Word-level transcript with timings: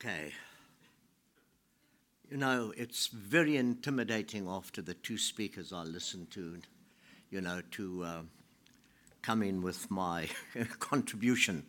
Okay. 0.00 0.32
You 2.30 2.36
know, 2.36 2.72
it's 2.76 3.08
very 3.08 3.56
intimidating 3.56 4.46
after 4.46 4.80
the 4.80 4.94
two 4.94 5.18
speakers 5.18 5.72
I 5.72 5.82
listened 5.82 6.30
to, 6.32 6.58
you 7.32 7.40
know, 7.40 7.62
to 7.72 8.04
uh, 8.04 8.20
come 9.22 9.42
in 9.42 9.60
with 9.60 9.90
my 9.90 10.28
contribution. 10.78 11.64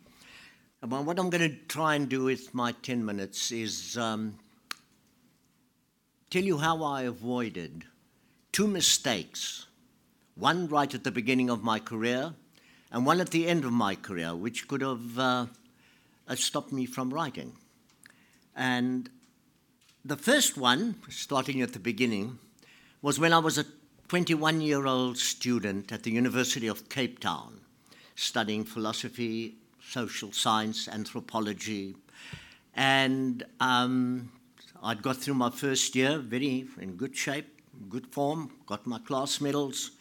But 0.80 1.04
what 1.04 1.18
I'm 1.18 1.28
going 1.28 1.50
to 1.50 1.56
try 1.66 1.96
and 1.96 2.08
do 2.08 2.22
with 2.22 2.54
my 2.54 2.70
10 2.70 3.04
minutes 3.04 3.50
is 3.50 3.98
um, 3.98 4.38
tell 6.30 6.44
you 6.44 6.58
how 6.58 6.84
I 6.84 7.02
avoided 7.02 7.84
two 8.52 8.68
mistakes 8.68 9.66
one 10.36 10.68
right 10.68 10.94
at 10.94 11.02
the 11.02 11.10
beginning 11.10 11.50
of 11.50 11.64
my 11.64 11.80
career 11.80 12.32
and 12.92 13.04
one 13.04 13.20
at 13.20 13.30
the 13.30 13.48
end 13.48 13.64
of 13.64 13.72
my 13.72 13.96
career, 13.96 14.36
which 14.36 14.68
could 14.68 14.82
have 14.82 15.18
uh, 15.18 15.46
stopped 16.36 16.70
me 16.70 16.86
from 16.86 17.12
writing. 17.12 17.56
And 18.60 19.08
the 20.04 20.18
first 20.18 20.58
one, 20.58 20.96
starting 21.08 21.62
at 21.62 21.72
the 21.72 21.78
beginning, 21.78 22.38
was 23.00 23.18
when 23.18 23.32
I 23.32 23.38
was 23.38 23.56
a 23.56 23.64
21 24.08 24.60
year 24.60 24.84
old 24.84 25.16
student 25.16 25.90
at 25.90 26.02
the 26.02 26.10
University 26.10 26.66
of 26.66 26.90
Cape 26.90 27.20
Town, 27.20 27.62
studying 28.16 28.64
philosophy, 28.64 29.54
social 29.82 30.30
science, 30.32 30.88
anthropology. 30.88 31.96
And 32.74 33.44
um, 33.60 34.30
I'd 34.82 35.00
got 35.00 35.16
through 35.16 35.34
my 35.34 35.48
first 35.48 35.96
year 35.96 36.18
very 36.18 36.66
in 36.78 36.96
good 36.96 37.16
shape, 37.16 37.62
good 37.88 38.08
form, 38.08 38.50
got 38.66 38.86
my 38.86 38.98
class 38.98 39.40
medals. 39.40 39.92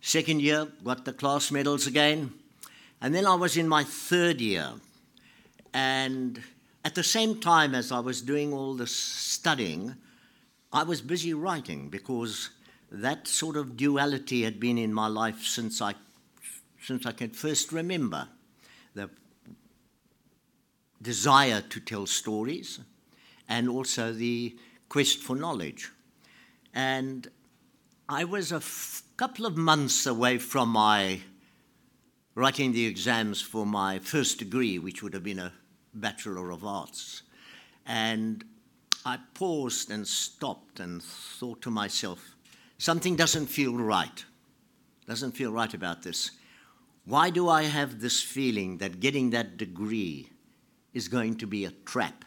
Second 0.00 0.40
year, 0.40 0.68
got 0.84 1.04
the 1.04 1.12
class 1.12 1.50
medals 1.50 1.88
again. 1.88 2.32
And 3.00 3.12
then 3.12 3.26
I 3.26 3.34
was 3.34 3.56
in 3.56 3.66
my 3.66 3.82
third 3.82 4.40
year. 4.40 4.70
And 5.72 6.40
at 6.84 6.94
the 6.94 7.02
same 7.02 7.40
time 7.40 7.74
as 7.74 7.90
I 7.90 8.00
was 8.00 8.20
doing 8.20 8.52
all 8.52 8.74
this 8.74 8.94
studying, 8.94 9.96
I 10.72 10.82
was 10.82 11.00
busy 11.00 11.32
writing 11.32 11.88
because 11.88 12.50
that 12.90 13.26
sort 13.26 13.56
of 13.56 13.76
duality 13.76 14.42
had 14.42 14.60
been 14.60 14.76
in 14.76 14.92
my 14.92 15.06
life 15.06 15.44
since 15.44 15.80
I, 15.80 15.94
since 16.82 17.06
I 17.06 17.12
can 17.12 17.30
first 17.30 17.72
remember. 17.72 18.28
The 18.94 19.08
desire 21.00 21.62
to 21.62 21.80
tell 21.80 22.06
stories 22.06 22.80
and 23.48 23.68
also 23.68 24.12
the 24.12 24.56
quest 24.88 25.18
for 25.18 25.36
knowledge. 25.36 25.90
And 26.74 27.28
I 28.08 28.24
was 28.24 28.52
a 28.52 28.56
f- 28.56 29.02
couple 29.16 29.46
of 29.46 29.56
months 29.56 30.06
away 30.06 30.38
from 30.38 30.68
my 30.68 31.20
writing 32.34 32.72
the 32.72 32.86
exams 32.86 33.40
for 33.40 33.64
my 33.64 33.98
first 33.98 34.38
degree, 34.38 34.78
which 34.78 35.02
would 35.02 35.14
have 35.14 35.22
been 35.22 35.38
a 35.38 35.52
Bachelor 35.94 36.50
of 36.50 36.64
Arts. 36.64 37.22
And 37.86 38.44
I 39.04 39.18
paused 39.34 39.90
and 39.90 40.06
stopped 40.06 40.80
and 40.80 41.02
thought 41.02 41.60
to 41.62 41.70
myself, 41.70 42.36
something 42.78 43.16
doesn't 43.16 43.46
feel 43.46 43.74
right. 43.74 44.24
Doesn't 45.06 45.32
feel 45.32 45.52
right 45.52 45.72
about 45.72 46.02
this. 46.02 46.30
Why 47.04 47.28
do 47.28 47.48
I 47.48 47.64
have 47.64 48.00
this 48.00 48.22
feeling 48.22 48.78
that 48.78 49.00
getting 49.00 49.30
that 49.30 49.58
degree 49.58 50.30
is 50.94 51.08
going 51.08 51.36
to 51.36 51.46
be 51.46 51.66
a 51.66 51.70
trap 51.84 52.24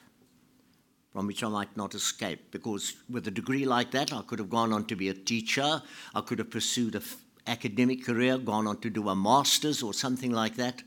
from 1.11 1.25
which 1.25 1.43
I 1.43 1.47
might 1.47 1.75
not 1.75 1.95
escape? 1.95 2.51
Because 2.51 2.93
with 3.09 3.27
a 3.27 3.31
degree 3.31 3.65
like 3.65 3.89
that, 3.91 4.13
I 4.13 4.21
could 4.21 4.37
have 4.37 4.51
gone 4.51 4.71
on 4.71 4.85
to 4.85 4.95
be 4.95 5.09
a 5.09 5.15
teacher, 5.15 5.81
I 6.13 6.21
could 6.21 6.37
have 6.37 6.51
pursued 6.51 6.93
an 6.93 7.01
f- 7.01 7.17
academic 7.47 8.05
career, 8.05 8.37
gone 8.37 8.67
on 8.67 8.77
to 8.81 8.91
do 8.91 9.09
a 9.09 9.15
master's 9.15 9.81
or 9.81 9.95
something 9.95 10.31
like 10.31 10.57
that 10.57 10.83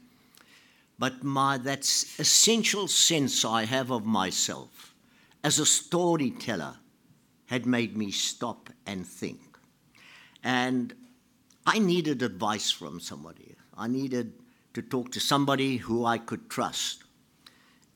but 1.01 1.25
my 1.25 1.57
that 1.57 1.81
essential 2.19 2.87
sense 2.87 3.43
I 3.43 3.65
have 3.65 3.91
of 3.91 4.05
myself 4.05 4.95
as 5.43 5.59
a 5.59 5.65
storyteller 5.65 6.75
had 7.47 7.65
made 7.65 7.97
me 7.97 8.11
stop 8.11 8.69
and 8.87 9.07
think. 9.07 9.41
And 10.45 10.93
I 11.65 11.79
needed 11.79 12.23
advice 12.23 12.71
from 12.71 13.01
somebody. 13.01 13.57
I 13.75 13.89
needed 13.89 14.35
to 14.75 14.83
talk 14.83 15.11
to 15.13 15.21
somebody 15.21 15.79
who 15.79 16.05
I 16.05 16.19
could 16.19 16.51
trust. 16.51 17.05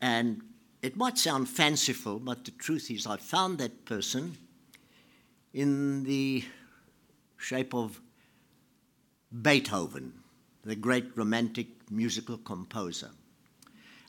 And 0.00 0.40
it 0.80 0.96
might 0.96 1.18
sound 1.18 1.50
fanciful, 1.50 2.18
but 2.18 2.46
the 2.46 2.52
truth 2.52 2.90
is, 2.90 3.06
I 3.06 3.18
found 3.18 3.58
that 3.58 3.84
person 3.84 4.38
in 5.52 6.04
the 6.04 6.42
shape 7.36 7.74
of 7.74 8.00
Beethoven, 9.42 10.14
the 10.62 10.74
great 10.74 11.14
romantic 11.16 11.73
musical 11.90 12.38
composer. 12.38 13.10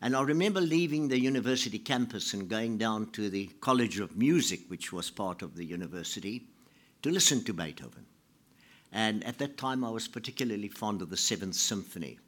And 0.01 0.15
I 0.15 0.21
remember 0.21 0.61
leaving 0.61 1.07
the 1.07 1.19
university 1.19 1.79
campus 1.79 2.33
and 2.33 2.49
going 2.49 2.77
down 2.77 3.11
to 3.11 3.29
the 3.29 3.47
College 3.61 3.99
of 3.99 4.17
Music, 4.17 4.61
which 4.67 4.91
was 4.93 5.09
part 5.09 5.41
of 5.41 5.55
the 5.55 5.65
university, 5.65 6.47
to 7.01 7.09
listen 7.09 7.43
to 7.45 7.53
Beethoven. 7.53 8.05
And 8.91 9.23
at 9.23 9.37
that 9.39 9.57
time, 9.57 9.83
I 9.83 9.89
was 9.89 10.07
particularly 10.07 10.67
fond 10.67 11.01
of 11.01 11.09
the 11.09 11.17
Seventh 11.17 11.55
Symphony. 11.55 12.19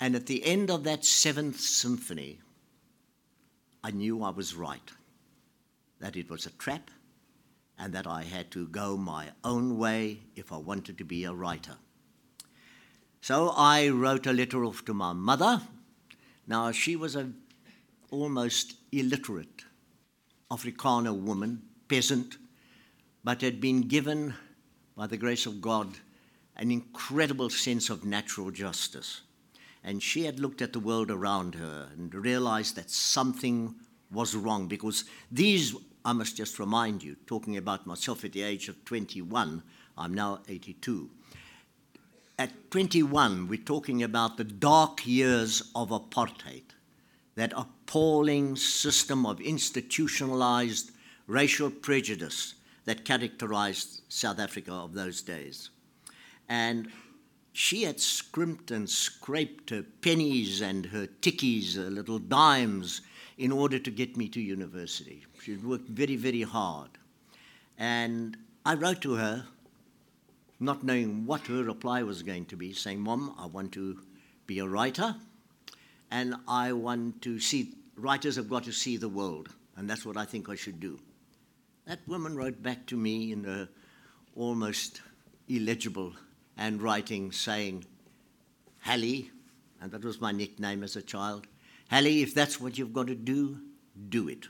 And 0.00 0.14
at 0.14 0.26
the 0.26 0.44
end 0.44 0.70
of 0.70 0.84
that 0.84 1.04
Seventh 1.04 1.60
Symphony, 1.60 2.40
I 3.84 3.90
knew 3.90 4.22
I 4.22 4.30
was 4.30 4.54
right, 4.54 4.90
that 6.00 6.16
it 6.16 6.30
was 6.30 6.46
a 6.46 6.50
trap, 6.50 6.90
and 7.78 7.92
that 7.92 8.06
I 8.06 8.22
had 8.22 8.50
to 8.52 8.68
go 8.68 8.96
my 8.96 9.28
own 9.42 9.78
way 9.78 10.20
if 10.36 10.52
I 10.52 10.56
wanted 10.58 10.98
to 10.98 11.04
be 11.04 11.24
a 11.24 11.32
writer. 11.32 11.76
So 13.22 13.50
I 13.56 13.88
wrote 13.88 14.26
a 14.26 14.32
letter 14.32 14.64
off 14.64 14.84
to 14.86 14.92
my 14.92 15.12
mother. 15.12 15.62
Now, 16.48 16.72
she 16.72 16.96
was 16.96 17.14
a 17.14 17.30
almost 18.10 18.74
illiterate 18.90 19.62
Afrikaner 20.50 21.16
woman, 21.16 21.62
peasant, 21.86 22.36
but 23.22 23.40
had 23.40 23.60
been 23.60 23.82
given, 23.82 24.34
by 24.96 25.06
the 25.06 25.16
grace 25.16 25.46
of 25.46 25.60
God, 25.60 25.98
an 26.56 26.72
incredible 26.72 27.48
sense 27.48 27.90
of 27.90 28.04
natural 28.04 28.50
justice. 28.50 29.20
And 29.84 30.02
she 30.02 30.24
had 30.24 30.40
looked 30.40 30.60
at 30.60 30.72
the 30.72 30.80
world 30.80 31.08
around 31.08 31.54
her 31.54 31.90
and 31.92 32.12
realized 32.12 32.74
that 32.74 32.90
something 32.90 33.76
was 34.10 34.34
wrong 34.34 34.66
because 34.66 35.04
these, 35.30 35.76
I 36.04 36.12
must 36.12 36.36
just 36.36 36.58
remind 36.58 37.04
you, 37.04 37.14
talking 37.28 37.56
about 37.56 37.86
myself 37.86 38.24
at 38.24 38.32
the 38.32 38.42
age 38.42 38.68
of 38.68 38.84
21, 38.84 39.62
I'm 39.96 40.12
now 40.12 40.40
82 40.48 41.08
at 42.42 42.72
21, 42.72 43.46
we're 43.46 43.56
talking 43.56 44.02
about 44.02 44.36
the 44.36 44.42
dark 44.42 45.06
years 45.06 45.70
of 45.76 45.90
apartheid, 45.90 46.64
that 47.36 47.52
appalling 47.54 48.56
system 48.56 49.24
of 49.24 49.40
institutionalized 49.40 50.90
racial 51.28 51.70
prejudice 51.70 52.54
that 52.84 53.04
characterized 53.04 54.00
South 54.08 54.40
Africa 54.40 54.72
of 54.72 54.92
those 54.92 55.22
days. 55.22 55.70
And 56.48 56.90
she 57.52 57.84
had 57.84 58.00
scrimped 58.00 58.72
and 58.72 58.90
scraped 58.90 59.70
her 59.70 59.84
pennies 60.00 60.60
and 60.62 60.86
her 60.86 61.06
tickies, 61.06 61.76
her 61.76 61.90
little 61.90 62.18
dimes, 62.18 63.02
in 63.38 63.52
order 63.52 63.78
to 63.78 63.90
get 63.92 64.16
me 64.16 64.28
to 64.30 64.40
university. 64.40 65.24
She 65.40 65.54
worked 65.54 65.88
very, 65.88 66.16
very 66.16 66.42
hard. 66.42 66.90
And 67.78 68.36
I 68.66 68.74
wrote 68.74 69.00
to 69.02 69.14
her 69.14 69.46
not 70.62 70.84
knowing 70.84 71.26
what 71.26 71.46
her 71.46 71.62
reply 71.62 72.02
was 72.02 72.22
going 72.22 72.46
to 72.46 72.56
be, 72.56 72.72
saying, 72.72 73.00
Mom, 73.00 73.34
I 73.38 73.46
want 73.46 73.72
to 73.72 74.00
be 74.46 74.58
a 74.58 74.66
writer, 74.66 75.14
and 76.10 76.34
I 76.46 76.72
want 76.72 77.22
to 77.22 77.38
see, 77.40 77.74
writers 77.96 78.36
have 78.36 78.48
got 78.48 78.64
to 78.64 78.72
see 78.72 78.96
the 78.96 79.08
world, 79.08 79.48
and 79.76 79.88
that's 79.88 80.06
what 80.06 80.16
I 80.16 80.24
think 80.24 80.48
I 80.48 80.54
should 80.54 80.80
do. 80.80 80.98
That 81.86 82.00
woman 82.06 82.36
wrote 82.36 82.62
back 82.62 82.86
to 82.86 82.96
me 82.96 83.32
in 83.32 83.44
a 83.44 83.68
almost 84.36 85.00
illegible 85.48 86.14
handwriting 86.56 87.32
saying, 87.32 87.84
Hally, 88.80 89.30
and 89.80 89.90
that 89.90 90.04
was 90.04 90.20
my 90.20 90.32
nickname 90.32 90.82
as 90.82 90.96
a 90.96 91.02
child, 91.02 91.46
Hally, 91.88 92.22
if 92.22 92.34
that's 92.34 92.60
what 92.60 92.78
you've 92.78 92.92
got 92.92 93.08
to 93.08 93.14
do, 93.14 93.58
do 94.08 94.28
it. 94.28 94.46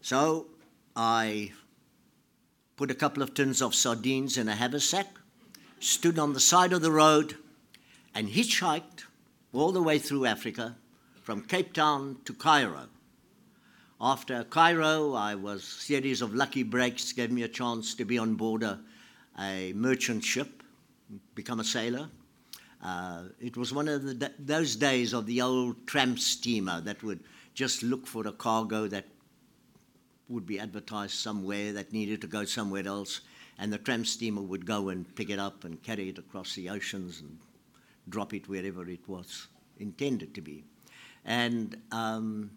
So 0.00 0.46
I 0.94 1.52
put 2.76 2.90
a 2.90 2.94
couple 2.94 3.22
of 3.22 3.34
tins 3.34 3.62
of 3.62 3.74
sardines 3.74 4.36
in 4.36 4.48
a 4.48 4.54
haversack, 4.54 5.08
stood 5.80 6.18
on 6.18 6.32
the 6.32 6.40
side 6.40 6.72
of 6.72 6.82
the 6.82 6.92
road, 6.92 7.36
and 8.14 8.28
hitchhiked 8.28 9.04
all 9.52 9.72
the 9.72 9.82
way 9.82 9.98
through 9.98 10.26
Africa 10.26 10.76
from 11.22 11.42
Cape 11.42 11.72
Town 11.72 12.18
to 12.24 12.32
Cairo. 12.32 12.88
After 14.00 14.44
Cairo, 14.44 15.14
I 15.14 15.34
was 15.34 15.62
a 15.62 15.82
series 15.82 16.20
of 16.20 16.34
lucky 16.34 16.62
breaks 16.62 17.12
gave 17.12 17.30
me 17.30 17.42
a 17.42 17.48
chance 17.48 17.94
to 17.94 18.04
be 18.04 18.18
on 18.18 18.34
board 18.34 18.62
a, 18.62 18.78
a 19.40 19.72
merchant 19.74 20.22
ship, 20.22 20.62
become 21.34 21.60
a 21.60 21.64
sailor. 21.64 22.08
Uh, 22.84 23.22
it 23.40 23.56
was 23.56 23.72
one 23.72 23.88
of 23.88 24.04
the, 24.04 24.32
those 24.38 24.76
days 24.76 25.14
of 25.14 25.24
the 25.24 25.40
old 25.40 25.86
tramp 25.86 26.18
steamer 26.18 26.82
that 26.82 27.02
would 27.02 27.20
just 27.54 27.82
look 27.82 28.06
for 28.06 28.26
a 28.26 28.32
cargo 28.32 28.86
that 28.86 29.06
would 30.28 30.46
be 30.46 30.58
advertised 30.58 31.14
somewhere 31.14 31.72
that 31.72 31.92
needed 31.92 32.20
to 32.20 32.26
go 32.26 32.44
somewhere 32.44 32.86
else, 32.86 33.20
and 33.58 33.72
the 33.72 33.78
tramp 33.78 34.06
steamer 34.06 34.42
would 34.42 34.66
go 34.66 34.88
and 34.88 35.14
pick 35.14 35.30
it 35.30 35.38
up 35.38 35.64
and 35.64 35.82
carry 35.82 36.08
it 36.08 36.18
across 36.18 36.54
the 36.54 36.68
oceans 36.68 37.20
and 37.20 37.38
drop 38.08 38.34
it 38.34 38.48
wherever 38.48 38.88
it 38.88 39.08
was 39.08 39.48
intended 39.78 40.34
to 40.34 40.40
be. 40.40 40.64
And 41.24 41.76
um, 41.92 42.50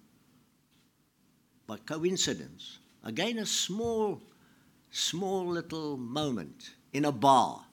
by 1.67 1.77
coincidence, 1.77 2.79
again 3.03 3.37
a 3.37 3.45
small, 3.45 4.21
small 4.91 5.47
little 5.47 5.97
moment 5.97 6.71
in 6.93 7.05
a 7.05 7.11
bar 7.11 7.65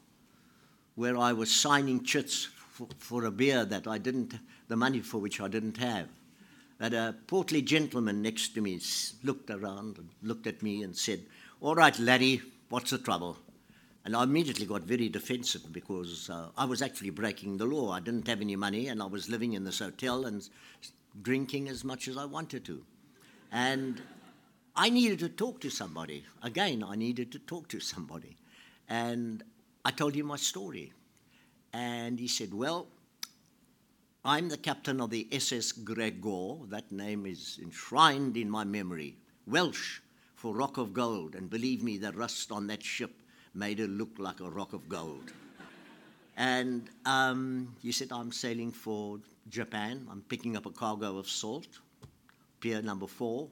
where 0.94 1.16
I 1.16 1.32
was 1.32 1.50
signing 1.50 2.02
chits 2.04 2.48
for, 2.70 2.88
for 2.98 3.24
a 3.24 3.30
beer 3.30 3.64
that 3.64 3.86
I 3.86 3.98
didn't, 3.98 4.34
the 4.68 4.76
money 4.76 5.00
for 5.00 5.18
which 5.18 5.40
I 5.40 5.48
didn't 5.48 5.76
have. 5.78 6.08
That 6.78 6.92
a 6.92 7.14
portly 7.26 7.62
gentleman 7.62 8.20
next 8.20 8.54
to 8.54 8.60
me 8.60 8.80
looked 9.22 9.50
around 9.50 9.98
and 9.98 10.10
looked 10.22 10.46
at 10.46 10.62
me 10.62 10.82
and 10.82 10.94
said, 10.94 11.24
All 11.60 11.74
right, 11.74 11.98
laddie, 11.98 12.42
what's 12.68 12.90
the 12.90 12.98
trouble? 12.98 13.38
And 14.04 14.14
I 14.14 14.22
immediately 14.22 14.66
got 14.66 14.82
very 14.82 15.08
defensive 15.08 15.72
because 15.72 16.30
uh, 16.30 16.48
I 16.56 16.64
was 16.64 16.80
actually 16.80 17.10
breaking 17.10 17.56
the 17.56 17.64
law. 17.64 17.90
I 17.90 17.98
didn't 17.98 18.28
have 18.28 18.40
any 18.40 18.54
money 18.54 18.86
and 18.86 19.02
I 19.02 19.06
was 19.06 19.28
living 19.28 19.54
in 19.54 19.64
this 19.64 19.80
hotel 19.80 20.26
and 20.26 20.48
drinking 21.22 21.68
as 21.68 21.82
much 21.82 22.06
as 22.06 22.16
I 22.16 22.24
wanted 22.24 22.64
to. 22.66 22.84
And 23.50 24.00
I 24.76 24.90
needed 24.90 25.18
to 25.20 25.28
talk 25.28 25.60
to 25.62 25.70
somebody. 25.70 26.24
Again, 26.42 26.84
I 26.86 26.94
needed 26.94 27.32
to 27.32 27.38
talk 27.40 27.68
to 27.68 27.80
somebody. 27.80 28.36
And 28.88 29.42
I 29.84 29.90
told 29.90 30.14
him 30.14 30.26
my 30.26 30.36
story. 30.36 30.92
And 31.72 32.20
he 32.20 32.28
said, 32.28 32.54
Well, 32.54 32.86
I'm 34.28 34.48
the 34.48 34.56
captain 34.56 35.00
of 35.00 35.10
the 35.10 35.28
SS 35.30 35.70
Graigaur. 35.70 36.68
That 36.68 36.90
name 36.90 37.26
is 37.26 37.60
enshrined 37.62 38.36
in 38.36 38.50
my 38.50 38.64
memory. 38.64 39.18
Welsh 39.46 40.00
for 40.34 40.52
Rock 40.52 40.78
of 40.78 40.92
Gold. 40.92 41.36
And 41.36 41.48
believe 41.48 41.84
me, 41.84 41.96
the 41.96 42.10
rust 42.10 42.50
on 42.50 42.66
that 42.66 42.82
ship 42.82 43.22
made 43.54 43.78
it 43.78 43.88
look 43.88 44.18
like 44.18 44.40
a 44.40 44.50
rock 44.50 44.72
of 44.72 44.88
gold. 44.88 45.32
and 46.36 46.90
um, 47.04 47.72
he 47.80 47.92
said, 47.92 48.10
I'm 48.10 48.32
sailing 48.32 48.72
for 48.72 49.20
Japan. 49.48 50.08
I'm 50.10 50.22
picking 50.22 50.56
up 50.56 50.66
a 50.66 50.72
cargo 50.72 51.18
of 51.18 51.28
salt, 51.28 51.78
pier 52.58 52.82
number 52.82 53.06
four. 53.06 53.48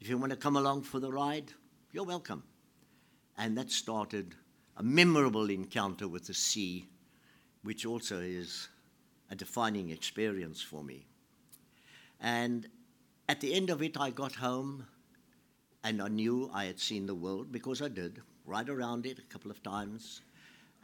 If 0.00 0.08
you 0.08 0.18
want 0.18 0.30
to 0.30 0.36
come 0.36 0.56
along 0.56 0.82
for 0.82 0.98
the 0.98 1.12
ride, 1.12 1.52
you're 1.92 2.02
welcome. 2.02 2.42
And 3.38 3.56
that 3.56 3.70
started 3.70 4.34
a 4.76 4.82
memorable 4.82 5.50
encounter 5.50 6.08
with 6.08 6.26
the 6.26 6.34
sea, 6.34 6.88
which 7.62 7.86
also 7.86 8.18
is 8.18 8.68
a 9.30 9.34
defining 9.34 9.90
experience 9.90 10.60
for 10.60 10.82
me. 10.82 11.06
And 12.20 12.68
at 13.28 13.40
the 13.40 13.54
end 13.54 13.70
of 13.70 13.82
it, 13.82 13.98
I 13.98 14.10
got 14.10 14.34
home 14.34 14.86
and 15.82 16.02
I 16.02 16.08
knew 16.08 16.50
I 16.52 16.64
had 16.64 16.78
seen 16.78 17.06
the 17.06 17.14
world 17.14 17.50
because 17.50 17.80
I 17.80 17.88
did 17.88 18.20
right 18.44 18.68
around 18.68 19.06
it 19.06 19.18
a 19.18 19.32
couple 19.32 19.50
of 19.50 19.62
times. 19.62 20.20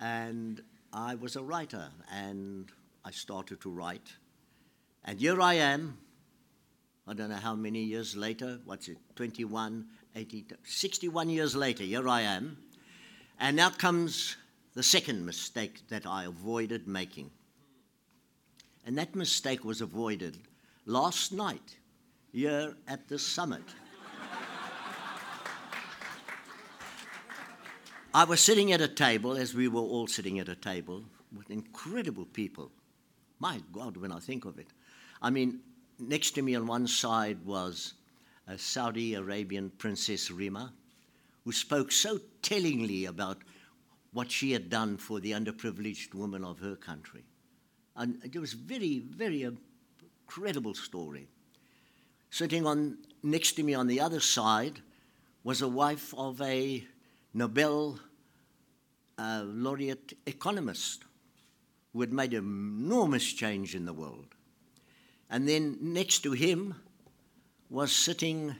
And 0.00 0.62
I 0.92 1.14
was 1.14 1.36
a 1.36 1.42
writer, 1.42 1.88
and 2.12 2.70
I 3.04 3.10
started 3.10 3.60
to 3.62 3.70
write. 3.70 4.12
And 5.04 5.18
here 5.20 5.40
I 5.40 5.54
am, 5.54 5.98
I 7.06 7.14
don't 7.14 7.30
know 7.30 7.36
how 7.36 7.54
many 7.54 7.82
years 7.82 8.16
later, 8.16 8.58
what's 8.64 8.88
it, 8.88 8.98
21, 9.14 9.86
80, 10.14 10.46
61 10.64 11.28
years 11.28 11.54
later, 11.54 11.84
here 11.84 12.08
I 12.08 12.22
am. 12.22 12.58
And 13.38 13.56
now 13.56 13.70
comes 13.70 14.36
the 14.74 14.82
second 14.82 15.24
mistake 15.24 15.86
that 15.88 16.06
I 16.06 16.24
avoided 16.24 16.88
making. 16.88 17.30
And 18.86 18.96
that 18.98 19.16
mistake 19.16 19.64
was 19.64 19.80
avoided 19.80 20.38
last 20.86 21.32
night 21.32 21.76
here 22.32 22.76
at 22.86 23.08
the 23.08 23.18
summit. 23.18 23.64
I 28.14 28.24
was 28.24 28.40
sitting 28.40 28.72
at 28.72 28.80
a 28.80 28.88
table, 28.88 29.36
as 29.36 29.54
we 29.54 29.68
were 29.68 29.80
all 29.80 30.06
sitting 30.06 30.38
at 30.38 30.48
a 30.48 30.54
table, 30.54 31.02
with 31.36 31.50
incredible 31.50 32.24
people. 32.26 32.70
My 33.40 33.60
God, 33.72 33.96
when 33.96 34.12
I 34.12 34.20
think 34.20 34.44
of 34.44 34.58
it. 34.58 34.68
I 35.20 35.30
mean, 35.30 35.60
next 35.98 36.30
to 36.36 36.42
me 36.42 36.54
on 36.54 36.66
one 36.66 36.86
side 36.86 37.44
was 37.44 37.94
a 38.46 38.56
Saudi 38.56 39.14
Arabian 39.14 39.70
Princess 39.78 40.30
Rima, 40.30 40.72
who 41.44 41.52
spoke 41.52 41.90
so 41.90 42.20
tellingly 42.40 43.04
about 43.06 43.38
what 44.12 44.30
she 44.30 44.52
had 44.52 44.70
done 44.70 44.96
for 44.96 45.20
the 45.20 45.32
underprivileged 45.32 46.14
women 46.14 46.44
of 46.44 46.60
her 46.60 46.76
country. 46.76 47.24
And 47.96 48.20
it 48.22 48.38
was 48.38 48.52
very, 48.52 48.98
very 48.98 49.42
a 49.44 49.52
credible 50.26 50.74
story. 50.74 51.28
Sitting 52.30 52.66
on 52.66 52.98
next 53.22 53.52
to 53.52 53.62
me 53.62 53.74
on 53.74 53.86
the 53.86 54.00
other 54.00 54.20
side 54.20 54.80
was 55.44 55.62
a 55.62 55.68
wife 55.68 56.12
of 56.16 56.40
a 56.42 56.84
Nobel 57.32 57.98
uh, 59.18 59.44
laureate 59.46 60.12
economist 60.26 61.04
who 61.92 62.00
had 62.00 62.12
made 62.12 62.34
an 62.34 62.40
enormous 62.40 63.32
change 63.32 63.74
in 63.74 63.86
the 63.86 63.92
world. 63.92 64.34
And 65.30 65.48
then 65.48 65.78
next 65.80 66.20
to 66.20 66.32
him 66.32 66.74
was 67.70 67.92
sitting 67.92 68.54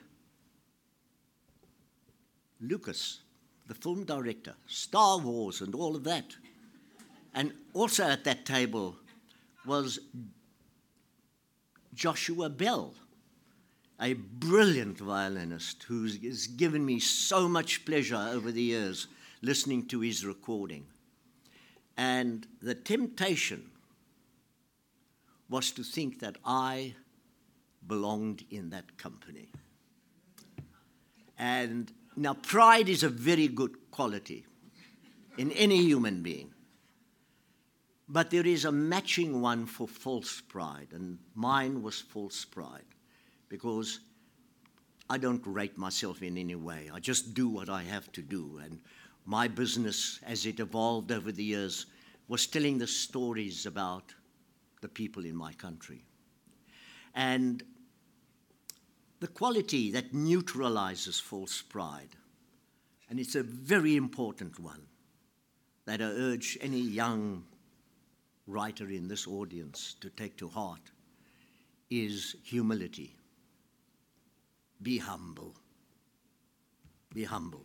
Lucas, 2.61 3.21
the 3.67 3.75
film 3.75 4.05
director, 4.05 4.55
Star 4.67 5.19
Wars, 5.19 5.61
and 5.61 5.75
all 5.75 5.94
of 5.94 6.05
that. 6.05 6.35
And 7.35 7.53
also 7.75 8.05
at 8.05 8.25
that 8.25 8.47
table 8.47 8.97
was 9.66 9.98
Joshua 11.94 12.48
Bell, 12.48 12.94
a 14.00 14.12
brilliant 14.14 14.98
violinist 14.98 15.82
who 15.84 16.04
has 16.04 16.46
given 16.46 16.84
me 16.84 17.00
so 17.00 17.48
much 17.48 17.84
pleasure 17.84 18.28
over 18.32 18.52
the 18.52 18.62
years 18.62 19.06
listening 19.42 19.86
to 19.86 20.00
his 20.00 20.24
recording. 20.24 20.86
And 21.96 22.46
the 22.60 22.74
temptation 22.74 23.70
was 25.48 25.70
to 25.72 25.82
think 25.82 26.20
that 26.20 26.36
I 26.44 26.94
belonged 27.86 28.44
in 28.50 28.70
that 28.70 28.98
company. 28.98 29.48
And 31.38 31.92
now, 32.16 32.32
pride 32.34 32.88
is 32.88 33.02
a 33.02 33.10
very 33.10 33.46
good 33.46 33.90
quality 33.90 34.46
in 35.36 35.52
any 35.52 35.82
human 35.82 36.22
being. 36.22 36.52
But 38.08 38.31
there 38.31 38.47
is 38.47 38.64
a 38.64 38.73
matching 38.73 39.41
one 39.41 39.67
for 39.67 39.88
false 39.88 40.41
pride, 40.41 40.88
and 40.93 41.19
mine 41.35 41.82
was 41.82 42.00
false 42.00 42.44
pride 42.44 42.85
because 43.49 44.00
I 45.11 45.19
don't 45.19 45.44
rate 45.44 45.76
myself 45.76 46.23
in 46.23 46.37
any 46.37 46.55
way. 46.55 46.91
I 46.93 47.00
just 47.00 47.35
do 47.35 47.49
what 47.49 47.69
I 47.69 47.82
have 47.82 48.11
to 48.12 48.23
do. 48.23 48.61
And 48.62 48.81
my 49.25 49.49
business, 49.49 50.20
as 50.25 50.47
it 50.47 50.61
evolved 50.61 51.11
over 51.11 51.32
the 51.32 51.44
years, 51.44 51.87
was 52.29 52.47
telling 52.47 52.79
the 52.79 52.87
stories 52.87 53.67
about 53.67 54.14
the 54.83 54.88
people 54.88 55.25
in 55.25 55.35
my 55.35 55.52
country. 55.52 56.04
And 57.14 57.62
the 59.21 59.28
quality 59.28 59.90
that 59.92 60.12
neutralizes 60.12 61.19
false 61.19 61.62
pride, 61.62 62.11
and 63.09 63.19
it's 63.19 63.35
a 63.35 63.42
very 63.42 63.97
important 63.97 64.61
one 64.61 64.83
that 65.87 66.02
I 66.02 66.04
urge 66.04 66.59
any 66.61 66.80
young 66.80 67.45
writer 68.47 68.88
in 68.88 69.09
this 69.09 69.26
audience 69.26 69.97
to 70.00 70.11
take 70.11 70.37
to 70.38 70.49
heart, 70.49 70.93
is 71.91 72.37
humility. 72.45 73.15
Be 74.83 74.99
humble. 74.99 75.55
Be 77.15 77.25
humble. 77.25 77.65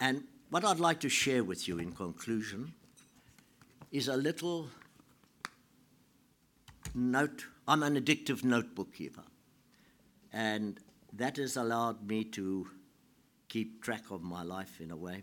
And 0.00 0.24
what 0.50 0.64
I'd 0.64 0.80
like 0.80 1.00
to 1.00 1.08
share 1.08 1.42
with 1.44 1.66
you 1.66 1.78
in 1.78 1.92
conclusion 1.92 2.74
is 3.90 4.08
a 4.08 4.16
little 4.16 4.68
note. 6.94 7.44
I'm 7.66 7.82
an 7.82 7.96
addictive 7.96 8.44
notebook 8.44 8.94
keeper, 8.94 9.24
and 10.32 10.78
that 11.12 11.36
has 11.38 11.56
allowed 11.56 12.06
me 12.06 12.24
to 12.24 12.68
keep 13.48 13.82
track 13.82 14.10
of 14.10 14.22
my 14.22 14.42
life 14.42 14.80
in 14.80 14.90
a 14.90 14.96
way. 14.96 15.22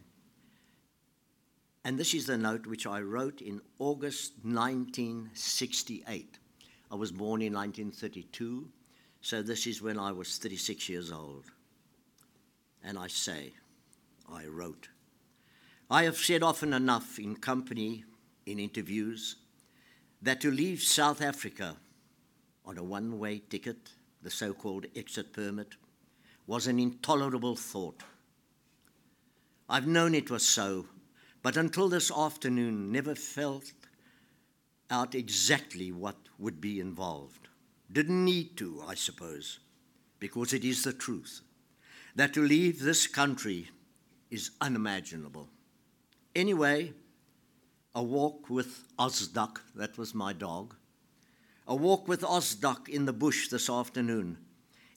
And 1.85 1.99
this 1.99 2.13
is 2.13 2.27
the 2.27 2.37
note 2.37 2.65
which 2.65 2.87
I 2.87 3.01
wrote 3.01 3.41
in 3.41 3.59
August 3.77 4.33
1968. 4.43 6.37
I 6.89 6.95
was 6.95 7.11
born 7.11 7.41
in 7.41 7.53
1932, 7.53 8.69
so 9.19 9.41
this 9.41 9.67
is 9.67 9.81
when 9.81 9.99
I 9.99 10.13
was 10.13 10.37
36 10.37 10.87
years 10.87 11.11
old. 11.11 11.43
And 12.83 12.97
I 12.97 13.07
say, 13.07 13.51
I 14.31 14.45
wrote, 14.45 14.87
I 15.89 16.03
have 16.03 16.17
said 16.17 16.41
often 16.41 16.71
enough 16.73 17.19
in 17.19 17.35
company, 17.35 18.05
in 18.45 18.59
interviews, 18.59 19.35
that 20.21 20.39
to 20.41 20.51
leave 20.51 20.81
South 20.81 21.21
Africa 21.21 21.75
on 22.65 22.77
a 22.77 22.83
one 22.83 23.19
way 23.19 23.39
ticket, 23.49 23.89
the 24.21 24.29
so 24.29 24.53
called 24.53 24.85
exit 24.95 25.33
permit, 25.33 25.75
was 26.47 26.67
an 26.67 26.79
intolerable 26.79 27.57
thought. 27.57 28.03
I've 29.69 29.87
known 29.87 30.15
it 30.15 30.31
was 30.31 30.47
so, 30.47 30.85
but 31.43 31.57
until 31.57 31.89
this 31.89 32.09
afternoon, 32.09 32.91
never 32.91 33.13
felt 33.13 33.73
out 34.89 35.13
exactly 35.13 35.91
what 35.91 36.15
would 36.39 36.61
be 36.61 36.79
involved. 36.79 37.49
Didn't 37.91 38.25
need 38.25 38.57
to, 38.57 38.81
I 38.87 38.95
suppose, 38.95 39.59
because 40.19 40.53
it 40.53 40.63
is 40.63 40.83
the 40.83 40.93
truth 40.93 41.41
that 42.15 42.33
to 42.33 42.41
leave 42.41 42.79
this 42.79 43.07
country 43.07 43.69
is 44.31 44.51
unimaginable. 44.61 45.49
Anyway, 46.35 46.93
a 47.93 48.01
walk 48.01 48.49
with 48.49 48.85
Osduck, 48.97 49.59
that 49.75 49.97
was 49.97 50.15
my 50.15 50.31
dog, 50.31 50.75
a 51.67 51.75
walk 51.75 52.07
with 52.07 52.21
Osduck 52.21 52.87
in 52.87 53.05
the 53.05 53.13
bush 53.13 53.49
this 53.49 53.69
afternoon 53.69 54.37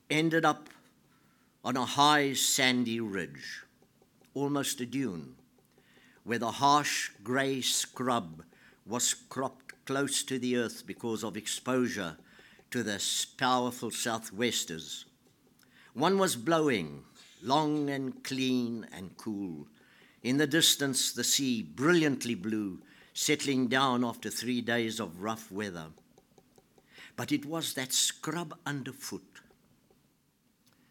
ended 0.08 0.44
up 0.44 0.68
on 1.64 1.76
a 1.76 1.84
high 1.84 2.32
sandy 2.32 3.00
ridge, 3.00 3.62
almost 4.34 4.80
a 4.80 4.86
dune, 4.86 5.34
where 6.26 6.40
the 6.40 6.50
harsh 6.50 7.10
grey 7.22 7.60
scrub 7.60 8.42
was 8.84 9.14
cropped 9.14 9.72
close 9.84 10.24
to 10.24 10.40
the 10.40 10.56
earth 10.56 10.84
because 10.84 11.22
of 11.22 11.36
exposure 11.36 12.16
to 12.72 12.82
the 12.82 13.02
powerful 13.38 13.92
southwesters. 13.92 15.04
One 15.94 16.18
was 16.18 16.34
blowing, 16.34 17.04
long 17.42 17.88
and 17.88 18.24
clean 18.24 18.88
and 18.92 19.16
cool. 19.16 19.68
In 20.24 20.36
the 20.36 20.48
distance, 20.48 21.12
the 21.12 21.22
sea, 21.22 21.62
brilliantly 21.62 22.34
blue, 22.34 22.80
settling 23.14 23.68
down 23.68 24.04
after 24.04 24.28
three 24.28 24.60
days 24.60 24.98
of 24.98 25.22
rough 25.22 25.52
weather. 25.52 25.86
But 27.14 27.30
it 27.30 27.46
was 27.46 27.74
that 27.74 27.92
scrub 27.92 28.58
underfoot, 28.66 29.40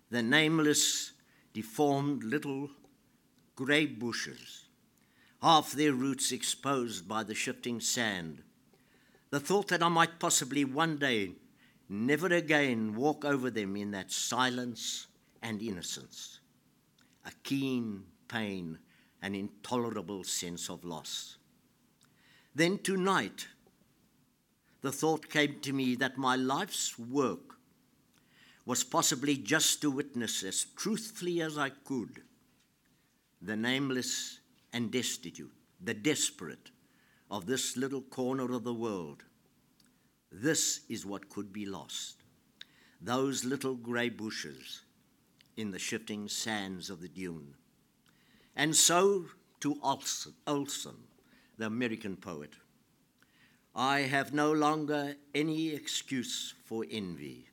the 0.09 0.23
nameless, 0.23 1.11
deformed 1.53 2.23
little 2.23 2.69
grey 3.55 3.85
bushes, 3.85 4.64
half 5.45 5.73
their 5.73 5.93
roots 5.93 6.31
exposed 6.31 7.07
by 7.07 7.21
the 7.21 7.35
shifting 7.35 7.79
sand. 7.79 8.41
The 9.29 9.39
thought 9.39 9.67
that 9.67 9.83
I 9.83 9.89
might 9.89 10.17
possibly 10.17 10.65
one 10.65 10.97
day 10.97 11.33
never 11.87 12.25
again 12.25 12.95
walk 12.95 13.23
over 13.23 13.51
them 13.51 13.75
in 13.75 13.91
that 13.91 14.11
silence 14.11 15.05
and 15.43 15.61
innocence, 15.61 16.39
a 17.27 17.31
keen 17.43 18.05
pain, 18.27 18.79
an 19.21 19.35
intolerable 19.35 20.23
sense 20.23 20.67
of 20.67 20.83
loss. 20.83 21.37
Then 22.55 22.79
tonight, 22.79 23.45
the 24.81 24.91
thought 24.91 25.29
came 25.29 25.59
to 25.59 25.73
me 25.73 25.93
that 25.97 26.17
my 26.17 26.35
life's 26.35 26.97
work 26.97 27.59
was 28.65 28.83
possibly 28.83 29.37
just 29.37 29.79
to 29.81 29.91
witness 29.91 30.41
as 30.41 30.65
truthfully 30.75 31.39
as 31.39 31.55
I 31.55 31.69
could 31.69 32.23
the 33.43 33.55
nameless 33.55 34.39
and 34.75 34.91
destitute, 34.91 35.53
the 35.81 35.93
desperate 35.93 36.69
of 37.31 37.45
this 37.45 37.77
little 37.77 38.01
corner 38.01 38.51
of 38.51 38.65
the 38.65 38.73
world. 38.73 39.23
This 40.33 40.81
is 40.89 41.05
what 41.05 41.29
could 41.29 41.53
be 41.53 41.65
lost. 41.65 42.23
Those 42.99 43.45
little 43.45 43.75
grey 43.75 44.09
bushes 44.09 44.81
in 45.55 45.71
the 45.71 45.79
shifting 45.79 46.27
sands 46.27 46.89
of 46.89 46.99
the 46.99 47.07
dune. 47.07 47.55
And 48.53 48.75
so 48.75 49.27
to 49.61 49.79
Olson, 49.81 50.97
the 51.57 51.65
American 51.65 52.17
poet. 52.17 52.51
I 53.73 53.99
have 54.01 54.33
no 54.33 54.51
longer 54.51 55.15
any 55.33 55.69
excuse 55.69 56.53
for 56.65 56.83
envy. 56.91 57.47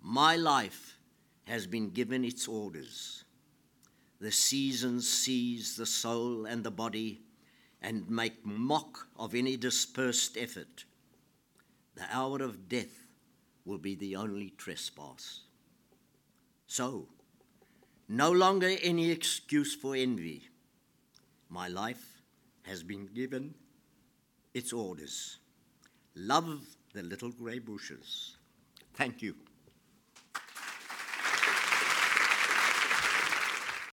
My 0.00 0.36
life 0.36 0.98
has 1.44 1.66
been 1.66 1.90
given 1.90 2.24
its 2.24 2.48
orders. 2.48 3.21
The 4.22 4.30
seasons 4.30 5.08
seize 5.08 5.74
the 5.74 5.84
soul 5.84 6.46
and 6.46 6.62
the 6.62 6.70
body 6.70 7.22
and 7.80 8.08
make 8.08 8.46
mock 8.46 9.08
of 9.18 9.34
any 9.34 9.56
dispersed 9.56 10.38
effort. 10.38 10.84
The 11.96 12.06
hour 12.08 12.40
of 12.40 12.68
death 12.68 13.08
will 13.64 13.78
be 13.78 13.96
the 13.96 14.14
only 14.14 14.50
trespass. 14.56 15.40
So, 16.68 17.08
no 18.08 18.30
longer 18.30 18.68
any 18.80 19.10
excuse 19.10 19.74
for 19.74 19.96
envy. 19.96 20.42
My 21.48 21.66
life 21.66 22.22
has 22.62 22.84
been 22.84 23.06
given 23.06 23.54
its 24.54 24.72
orders. 24.72 25.38
Love 26.14 26.64
the 26.92 27.02
little 27.02 27.32
grey 27.32 27.58
bushes. 27.58 28.36
Thank 28.94 29.20
you. 29.20 29.34